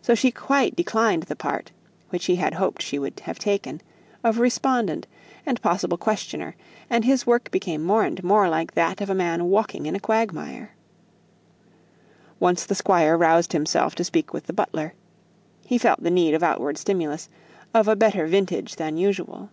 [0.00, 1.72] So she quite declined the part,
[2.10, 3.80] which he had hoped she would have taken,
[4.22, 5.08] of respondent,
[5.44, 6.54] and possible questioner;
[6.88, 9.98] and his work became more and more like that of a man walking in a
[9.98, 10.70] quagmire.
[12.38, 14.94] Once the Squire roused himself to speak to the butler;
[15.66, 17.28] he felt the need of outward stimulus
[17.74, 19.48] of a better vintage than usual.